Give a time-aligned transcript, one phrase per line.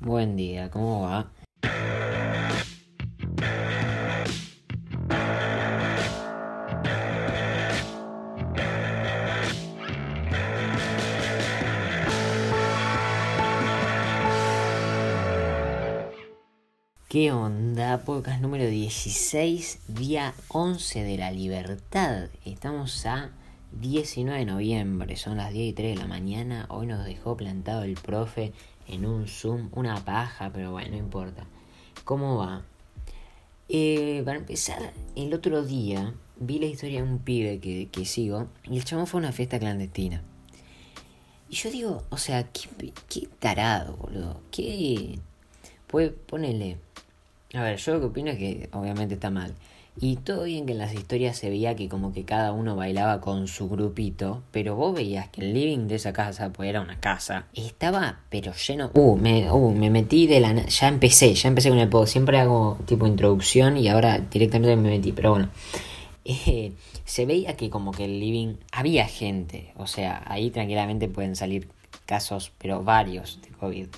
[0.00, 1.32] Buen día, ¿cómo va?
[17.08, 18.04] ¿Qué onda?
[18.04, 22.28] Podcast número 16, día 11 de la libertad.
[22.44, 23.32] Estamos a
[23.72, 26.66] 19 de noviembre, son las 10 y 3 de la mañana.
[26.68, 28.52] Hoy nos dejó plantado el profe
[28.88, 31.44] en un Zoom, una paja, pero bueno, no importa.
[32.04, 32.62] ¿Cómo va?
[33.68, 38.78] Eh, para empezar, el otro día vi la historia de un pibe que, sigo y
[38.78, 40.22] el chabón fue a una fiesta clandestina.
[41.48, 44.40] Y yo digo, o sea, qué tarado, boludo.
[44.50, 45.18] Qué.
[45.86, 46.78] Pues ponele
[47.54, 49.54] a ver, yo lo que opino es que obviamente está mal.
[50.00, 53.20] Y todo bien que en las historias se veía que como que cada uno bailaba
[53.20, 57.00] con su grupito, pero vos veías que el living de esa casa, pues era una
[57.00, 58.90] casa, estaba pero lleno...
[58.94, 60.52] Uh, me, uh, me metí de la...
[60.66, 64.90] Ya empecé, ya empecé con el pod, siempre hago tipo introducción y ahora directamente me
[64.90, 65.50] metí, pero bueno.
[66.24, 66.72] Eh,
[67.04, 71.68] se veía que como que el living había gente, o sea, ahí tranquilamente pueden salir
[72.06, 73.88] casos, pero varios de COVID.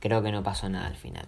[0.00, 1.26] Creo que no pasó nada al final.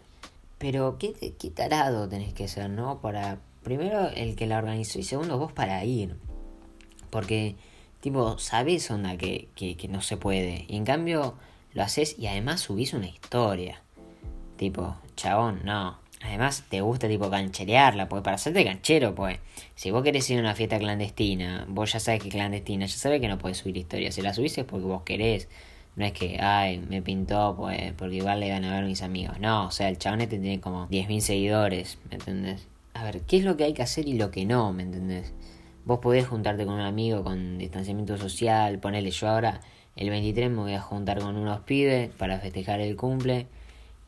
[0.58, 3.00] Pero qué, qué tarado tenés que ser, ¿no?
[3.00, 6.16] Para, primero, el que la organizó y segundo, vos para ir.
[7.10, 7.56] Porque,
[8.00, 10.64] tipo, sabés onda que, que, no se puede.
[10.68, 11.34] Y en cambio,
[11.72, 13.82] lo haces y además subís una historia.
[14.56, 15.98] Tipo, chabón, no.
[16.20, 19.38] Además, te gusta tipo cancherearla, porque para hacerte canchero, pues,
[19.76, 22.96] si vos querés ir a una fiesta clandestina, vos ya sabes que es clandestina, ya
[22.96, 24.16] sabes que no puedes subir historias.
[24.16, 25.48] Si la subís es porque vos querés.
[25.94, 29.38] No es que, ay, me pintó, pues, porque igual le van a ver mis amigos.
[29.40, 32.68] No, o sea, el chabonete tiene como 10.000 seguidores, ¿me entendés?
[32.98, 35.32] A ver, ¿qué es lo que hay que hacer y lo que no, ¿me entendés?
[35.84, 39.60] Vos podés juntarte con un amigo con distanciamiento social, ponele yo ahora,
[39.94, 43.46] el 23 me voy a juntar con unos pibes para festejar el cumple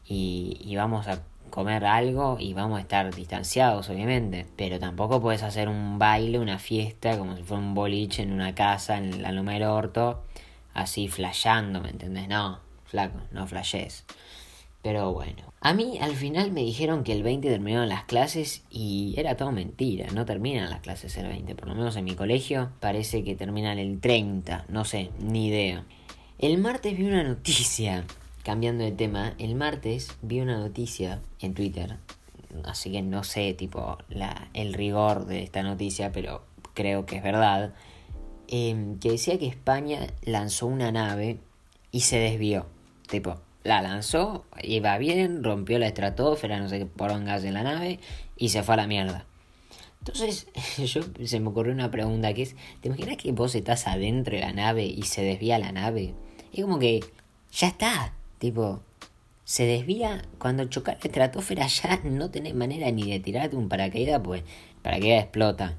[0.05, 4.47] y, vamos a comer algo y vamos a estar distanciados, obviamente.
[4.57, 8.57] Pero tampoco puedes hacer un baile, una fiesta, como si fuera un boliche en una
[8.57, 10.25] casa en la Loma del Orto
[10.75, 12.27] así flasheando, ¿me entendés?
[12.29, 14.05] No, flaco, no flashes.
[14.83, 19.15] Pero bueno, a mí al final me dijeron que el 20 terminaron las clases y
[19.19, 22.71] era todo mentira, no terminan las clases el 20, por lo menos en mi colegio
[22.81, 25.85] parece que terminan el 30, no sé, ni idea.
[26.39, 28.07] El martes vi una noticia,
[28.43, 31.99] cambiando de tema, el martes vi una noticia en Twitter,
[32.65, 36.43] así que no sé tipo la, el rigor de esta noticia, pero
[36.73, 37.75] creo que es verdad
[38.49, 41.39] eh, que decía que España lanzó una nave
[41.93, 42.67] y se desvió.
[43.09, 48.01] Tipo, la lanzó, iba bien, rompió la estratosfera, no sé qué porongas en la nave
[48.37, 49.27] y se fue a la mierda.
[50.01, 50.49] Entonces,
[50.79, 54.41] yo se me ocurrió una pregunta que es, ¿te imaginas que vos estás adentro de
[54.41, 56.15] la nave y se desvía la nave?
[56.53, 57.01] Es como que
[57.53, 58.83] ya está, tipo,
[59.45, 64.21] se desvía cuando chocar la estratosfera ya no tenés manera ni de tirarte un paracaídas,
[64.23, 64.43] pues
[64.83, 65.77] paracaídas explota.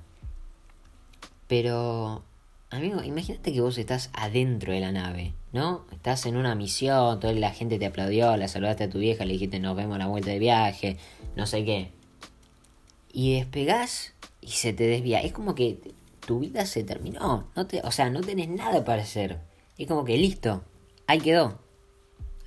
[1.47, 2.23] Pero
[2.71, 5.83] Amigo, imagínate que vos estás adentro de la nave, ¿no?
[5.91, 9.33] Estás en una misión, toda la gente te aplaudió, la saludaste a tu vieja, le
[9.33, 10.95] dijiste nos vemos a la vuelta de viaje,
[11.35, 11.91] no sé qué.
[13.11, 15.19] Y despegás y se te desvía.
[15.19, 15.79] Es como que
[16.25, 17.49] tu vida se terminó.
[17.57, 19.41] No te, o sea, no tenés nada para hacer.
[19.77, 20.63] Es como que listo,
[21.07, 21.59] ahí quedó.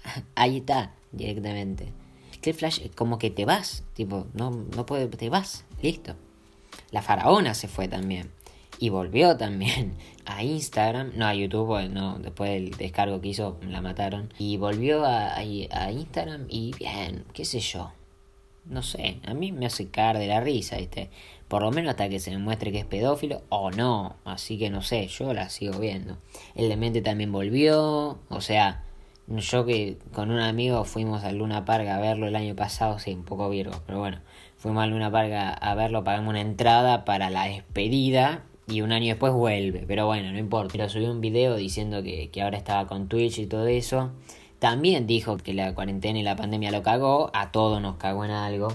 [0.37, 1.93] Ahí está, directamente.
[2.41, 6.15] Que flash, como que te vas, tipo, no, no puede, te vas, listo.
[6.93, 8.31] La faraona se fue también.
[8.79, 9.95] Y volvió también
[10.27, 14.33] a Instagram, no a YouTube, no, después del descargo que hizo la mataron.
[14.39, 15.45] Y volvió a, a,
[15.93, 17.93] Instagram y bien, qué sé yo.
[18.65, 21.11] No sé, a mí me hace caer de la risa, ¿viste?
[21.49, 24.17] Por lo menos hasta que se me muestre que es pedófilo o no.
[24.25, 26.17] Así que no sé, yo la sigo viendo.
[26.55, 28.83] El demente también volvió, o sea,
[29.27, 33.13] yo que con un amigo fuimos a Luna Parga a verlo el año pasado, sí,
[33.13, 34.21] un poco virgo, pero bueno,
[34.57, 39.09] fuimos a Luna Parga a verlo, pagamos una entrada para la despedida y un año
[39.09, 40.73] después vuelve, pero bueno, no importa.
[40.73, 44.11] Pero subió un video diciendo que, que ahora estaba con Twitch y todo eso.
[44.59, 48.31] También dijo que la cuarentena y la pandemia lo cagó, a todos nos cagó en
[48.31, 48.69] algo.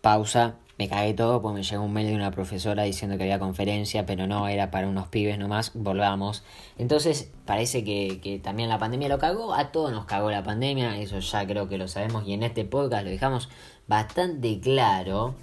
[0.00, 3.38] Pausa, me cagué todo, pues me llegó un mail de una profesora diciendo que había
[3.38, 6.42] conferencia, pero no, era para unos pibes nomás, volvamos.
[6.78, 10.98] Entonces, parece que, que también la pandemia lo cagó, a todos nos cagó la pandemia,
[10.98, 13.48] eso ya creo que lo sabemos y en este podcast lo dejamos
[13.86, 15.34] bastante claro.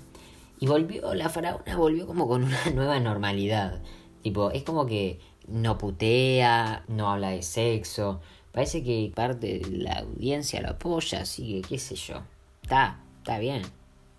[0.61, 3.81] Y volvió, la faraona volvió como con una nueva normalidad.
[4.21, 8.21] Tipo, es como que no putea, no habla de sexo.
[8.51, 12.21] Parece que parte de la audiencia lo apoya, así que qué sé yo.
[12.61, 13.63] Está, está bien,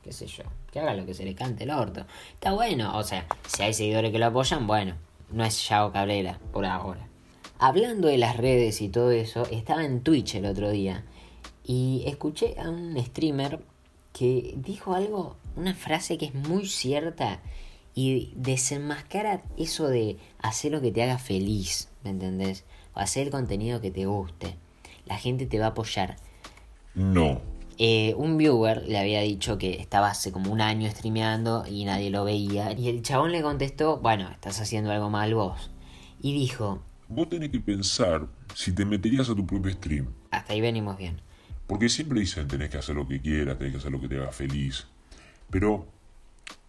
[0.02, 0.42] qué sé yo.
[0.72, 2.06] Que haga lo que se le cante el orto.
[2.34, 4.96] Está bueno, o sea, si hay seguidores que lo apoyan, bueno,
[5.30, 7.06] no es Yao Cabrera por ahora.
[7.60, 11.04] Hablando de las redes y todo eso, estaba en Twitch el otro día
[11.62, 13.60] Y escuché a un streamer
[14.12, 17.40] que dijo algo, una frase que es muy cierta
[17.94, 22.64] y desenmascara eso de hacer lo que te haga feliz, ¿me entendés?
[22.94, 24.56] O hacer el contenido que te guste.
[25.06, 26.16] La gente te va a apoyar.
[26.94, 27.40] No.
[27.78, 32.10] Eh, un viewer le había dicho que estaba hace como un año streameando y nadie
[32.10, 32.72] lo veía.
[32.72, 35.70] Y el chabón le contestó, bueno, estás haciendo algo mal vos.
[36.20, 40.14] Y dijo, Vos tenés que pensar si te meterías a tu propio stream.
[40.30, 41.20] hasta ahí venimos bien.
[41.66, 44.16] Porque siempre dicen tenés que hacer lo que quieras, tenés que hacer lo que te
[44.18, 44.86] haga feliz.
[45.50, 45.86] Pero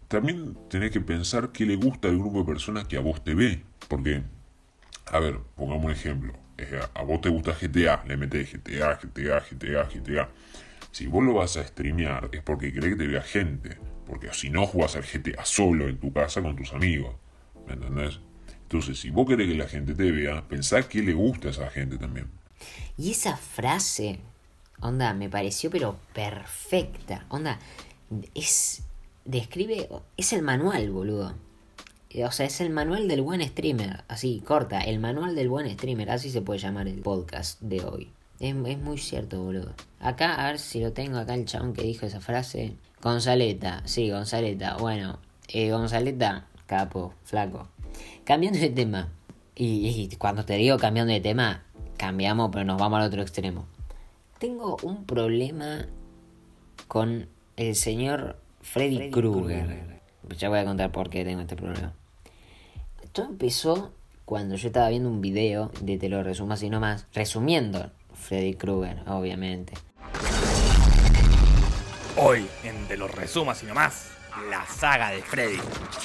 [0.08, 3.34] también tenés que pensar qué le gusta al grupo de personas que a vos te
[3.34, 3.62] ve.
[3.88, 4.22] Porque,
[5.06, 6.34] a ver, pongamos un ejemplo.
[6.94, 10.28] A vos te gusta GTA, le metés GTA, GTA, GTA, GTA.
[10.92, 13.76] Si vos lo vas a streamear es porque querés que te vea gente.
[14.06, 17.16] Porque si no jugás al GTA solo en tu casa con tus amigos.
[17.66, 18.20] ¿Me entendés?
[18.62, 21.70] Entonces, si vos querés que la gente te vea, pensá qué le gusta a esa
[21.70, 22.28] gente también.
[22.96, 24.20] Y esa frase,
[24.80, 27.24] onda, me pareció pero perfecta.
[27.28, 27.58] Onda,
[28.34, 28.82] es.
[29.24, 29.88] Describe.
[30.16, 31.34] Es el manual, boludo.
[32.10, 34.04] Eh, O sea, es el manual del buen streamer.
[34.08, 34.80] Así, corta.
[34.80, 36.10] El manual del buen streamer.
[36.10, 38.10] Así se puede llamar el podcast de hoy.
[38.40, 39.72] Es, es muy cierto, boludo.
[40.00, 42.76] Acá, a ver si lo tengo acá el chabón que dijo esa frase.
[43.00, 43.82] Gonzaleta.
[43.86, 44.76] Sí, Gonzaleta.
[44.76, 45.18] Bueno,
[45.48, 47.68] eh, Gonzaleta, capo, flaco.
[48.24, 49.08] Cambiando de tema.
[49.54, 51.62] Y, y cuando te digo cambiando de tema,
[51.96, 53.66] cambiamos, pero nos vamos al otro extremo.
[54.38, 55.86] Tengo un problema
[56.88, 60.00] con el señor Freddy Krueger.
[60.36, 61.94] Ya voy a contar por qué tengo este problema.
[63.12, 63.92] Todo empezó
[64.24, 69.02] cuando yo estaba viendo un video de Te lo resumo así nomás, resumiendo Freddy Krueger,
[69.06, 69.74] obviamente.
[72.16, 74.16] Hoy, en Te lo resumas y nomás,
[74.50, 75.58] la saga de Freddy.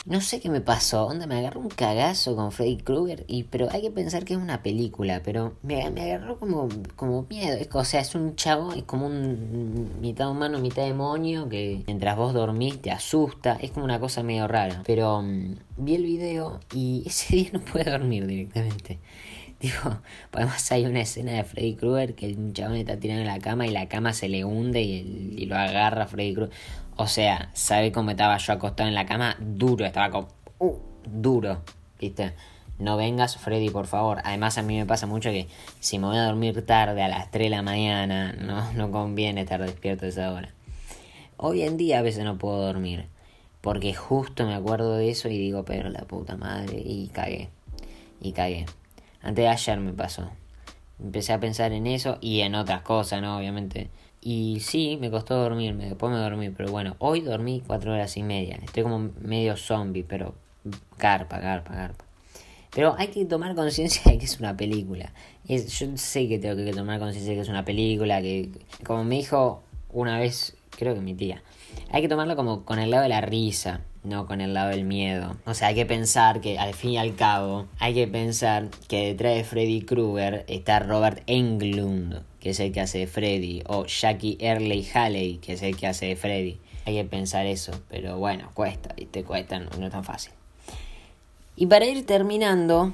[0.06, 3.68] No sé qué me pasó, onda, me agarró un cagazo con Freddy Krueger, y pero
[3.72, 7.68] hay que pensar que es una película, pero me, me agarró como, como miedo, es,
[7.74, 12.34] o sea, es un chavo, es como un mitad humano, mitad demonio, que mientras vos
[12.34, 17.04] dormís te asusta, es como una cosa medio rara, pero mm, vi el video y
[17.08, 19.00] ese día no pude dormir directamente.
[19.60, 20.00] Digo,
[20.32, 23.68] además hay una escena de Freddy Krueger que un chabón está tirando en la cama
[23.68, 26.56] y la cama se le hunde y, el- y lo agarra Freddy Krueger.
[27.00, 29.38] O sea, ¿sabe cómo estaba yo acostado en la cama?
[29.40, 30.28] Duro, estaba como...
[30.58, 30.76] Uh,
[31.06, 31.62] duro,
[31.98, 32.34] ¿viste?
[32.78, 34.20] No vengas, Freddy, por favor.
[34.26, 35.48] Además, a mí me pasa mucho que
[35.80, 39.42] si me voy a dormir tarde a las 3 de la mañana, no, no conviene
[39.42, 40.54] estar despierto a esa hora.
[41.38, 43.08] Hoy en día a veces no puedo dormir.
[43.62, 46.84] Porque justo me acuerdo de eso y digo, pero la puta madre.
[46.84, 47.48] Y cagué.
[48.20, 48.66] Y cagué.
[49.22, 50.30] Antes de ayer me pasó.
[51.00, 53.38] Empecé a pensar en eso y en otras cosas, ¿no?
[53.38, 53.90] Obviamente.
[54.22, 55.86] Y sí, me costó dormirme.
[55.86, 56.50] Después me dormí.
[56.50, 58.60] Pero bueno, hoy dormí cuatro horas y media.
[58.64, 60.36] Estoy como medio zombie, pero
[60.98, 62.06] garpa, garpa, garpa.
[62.72, 65.12] Pero hay que tomar conciencia de que es una película.
[65.48, 68.52] Es, yo sé que tengo que tomar conciencia de que es una película, que
[68.86, 71.42] como me dijo una vez, creo que mi tía,
[71.92, 74.86] hay que tomarlo como con el lado de la risa, no con el lado del
[74.86, 75.36] miedo.
[75.46, 79.08] O sea, hay que pensar que al fin y al cabo, hay que pensar que
[79.08, 83.86] detrás de Freddy Krueger está Robert Englund, que es el que hace de Freddy, o
[83.86, 86.58] Jackie Earley Haley, que es el que hace de Freddy.
[86.86, 89.24] Hay que pensar eso, pero bueno, cuesta, ¿viste?
[89.24, 90.32] Cuesta, no, es tan fácil.
[91.56, 92.94] Y para ir terminando,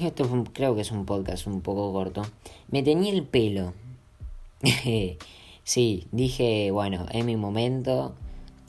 [0.00, 2.22] esto fue creo que es un podcast un poco corto,
[2.68, 3.72] me tenía el pelo.
[5.64, 8.14] sí, dije, bueno, es mi momento,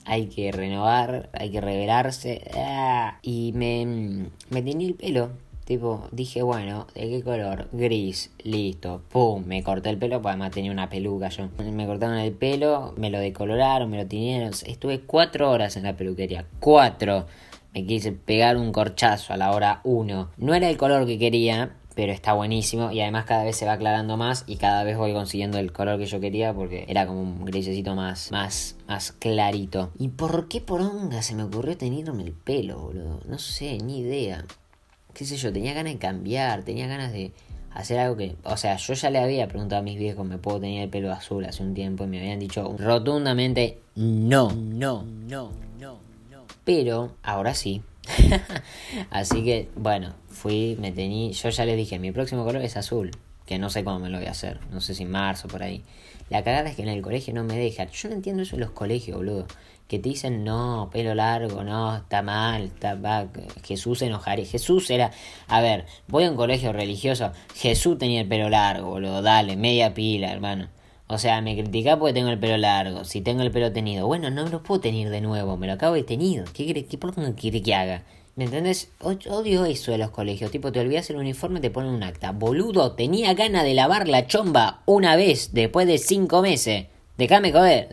[0.04, 2.50] hay que renovar, hay que revelarse.
[2.56, 5.30] ah, Y me, me tenía el pelo.
[5.64, 7.68] Tipo, dije, bueno, ¿de qué color?
[7.72, 9.02] Gris, listo.
[9.10, 11.48] Pum, me corté el pelo, porque además tenía una peluca yo.
[11.72, 14.50] Me cortaron el pelo, me lo decoloraron, me lo tinieron.
[14.66, 16.46] Estuve cuatro horas en la peluquería.
[16.58, 17.26] Cuatro.
[17.74, 20.30] Me quise pegar un corchazo a la hora uno.
[20.36, 22.90] No era el color que quería, pero está buenísimo.
[22.90, 25.98] Y además cada vez se va aclarando más y cada vez voy consiguiendo el color
[25.98, 29.90] que yo quería porque era como un grisecito más, más, más clarito.
[29.96, 33.20] ¿Y por qué poronga se me ocurrió tenerme el pelo, boludo?
[33.26, 34.44] No sé, ni idea.
[35.14, 37.32] Qué sé yo, tenía ganas de cambiar, tenía ganas de
[37.74, 38.36] hacer algo que...
[38.44, 41.12] O sea, yo ya le había preguntado a mis viejos, ¿me puedo tener el pelo
[41.12, 42.04] azul hace un tiempo?
[42.04, 45.98] Y me habían dicho rotundamente no, no, no, no,
[46.30, 46.44] no.
[46.64, 47.82] Pero ahora sí.
[49.10, 51.32] Así que, bueno, fui, me tení...
[51.32, 53.10] Yo ya les dije, mi próximo color es azul.
[53.46, 54.60] Que no sé cómo me lo voy a hacer.
[54.70, 55.82] No sé si marzo, por ahí.
[56.30, 57.88] La cagada es que en el colegio no me dejan.
[57.90, 59.46] Yo no entiendo eso en los colegios, boludo.
[59.86, 63.28] Que te dicen, no, pelo largo, no, está mal, está va,
[63.62, 64.46] Jesús se enojaría.
[64.46, 65.10] Jesús era,
[65.48, 69.92] a ver, voy a un colegio religioso, Jesús tenía el pelo largo, boludo, dale, media
[69.92, 70.68] pila, hermano.
[71.08, 74.06] O sea, me critica porque tengo el pelo largo, si tengo el pelo tenido.
[74.06, 76.46] Bueno, no lo puedo tener de nuevo, me lo acabo de tenido.
[76.54, 78.02] ¿Qué quiere, qué por qué quiere que haga?
[78.34, 78.90] ¿Me entendés?
[79.00, 80.50] Odio eso de los colegios.
[80.50, 82.32] Tipo, te olvidas el uniforme, te ponen un acta.
[82.32, 86.86] Boludo, tenía ganas de lavar la chomba una vez después de cinco meses.
[87.18, 87.88] Déjame joder,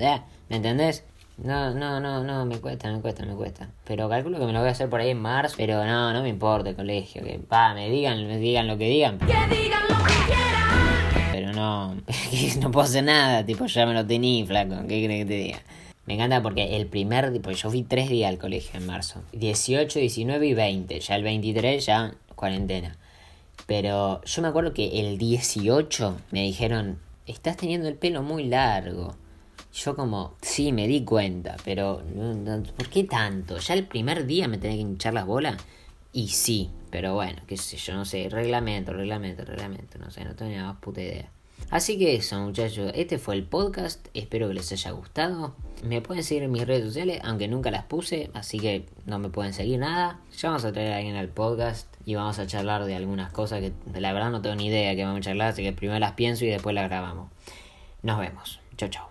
[0.48, 1.03] ¿me entendés?
[1.38, 3.69] No, no, no, no, me cuesta, me cuesta, me cuesta.
[3.86, 5.55] Pero calculo que me lo voy a hacer por ahí en marzo.
[5.58, 7.22] Pero no, no me importa el colegio.
[7.22, 9.19] Que pa, me digan, me digan lo que digan.
[9.19, 11.31] Que digan lo que quieran.
[11.34, 11.96] Pero no,
[12.62, 13.46] no puedo hacer nada.
[13.46, 14.75] Tipo, ya me lo tení, flaco.
[14.88, 15.60] ¿Qué crees que te diga?
[16.10, 19.22] Me encanta porque el primer, pues yo fui tres días al colegio en marzo.
[19.34, 21.00] 18, 19 y 20.
[21.01, 22.98] Ya el 23 ya cuarentena.
[23.68, 26.98] Pero yo me acuerdo que el 18 me dijeron,
[27.28, 29.13] estás teniendo el pelo muy largo.
[29.72, 32.01] Yo como, sí, me di cuenta, pero
[32.75, 33.60] ¿por qué tanto?
[33.60, 35.58] ¿Ya el primer día me tenía que hinchar las bolas?
[36.12, 40.34] Y sí, pero bueno, qué sé yo, no sé, reglamento, reglamento, reglamento, no sé, no
[40.34, 41.30] tengo ni más puta idea.
[41.72, 44.08] Así que eso, muchachos, este fue el podcast.
[44.16, 45.54] Espero que les haya gustado.
[45.84, 49.30] Me pueden seguir en mis redes sociales, aunque nunca las puse, así que no me
[49.30, 50.20] pueden seguir nada.
[50.36, 53.62] Ya vamos a traer a alguien al podcast y vamos a charlar de algunas cosas
[53.62, 56.14] que la verdad no tengo ni idea que vamos a charlar, así que primero las
[56.14, 57.30] pienso y después las grabamos.
[58.02, 58.60] Nos vemos.
[58.76, 59.09] Chao, chao.